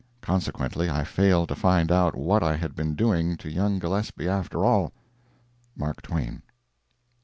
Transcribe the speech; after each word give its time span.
Consequently, 0.21 0.89
I 0.89 1.03
failed 1.03 1.49
to 1.49 1.55
find 1.55 1.91
out 1.91 2.15
what 2.17 2.41
I 2.41 2.55
had 2.55 2.73
been 2.75 2.95
doing 2.95 3.37
to 3.37 3.47
young 3.51 3.77
Gillespie, 3.77 4.27
after 4.27 4.65
all.—MARK 4.65 6.01
TWAIN. 6.01 6.41